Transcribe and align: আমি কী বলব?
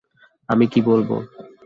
আমি 0.49 0.65
কী 0.67 0.79
বলব? 0.81 1.09